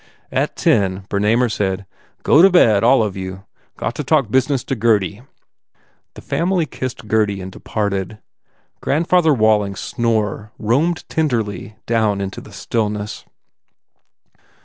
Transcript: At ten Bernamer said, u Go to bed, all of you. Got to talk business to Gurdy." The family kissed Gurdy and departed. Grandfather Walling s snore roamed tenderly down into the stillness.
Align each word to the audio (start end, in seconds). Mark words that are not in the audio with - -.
At 0.31 0.55
ten 0.55 1.01
Bernamer 1.09 1.47
said, 1.47 1.81
u 1.81 1.85
Go 2.23 2.41
to 2.41 2.49
bed, 2.49 2.83
all 2.83 3.03
of 3.03 3.15
you. 3.15 3.45
Got 3.77 3.93
to 3.93 4.03
talk 4.03 4.31
business 4.31 4.63
to 4.63 4.75
Gurdy." 4.75 5.21
The 6.15 6.23
family 6.23 6.65
kissed 6.65 7.07
Gurdy 7.07 7.39
and 7.39 7.51
departed. 7.51 8.17
Grandfather 8.81 9.31
Walling 9.31 9.73
s 9.73 9.79
snore 9.79 10.51
roamed 10.57 11.07
tenderly 11.07 11.75
down 11.85 12.19
into 12.19 12.41
the 12.41 12.51
stillness. 12.51 13.25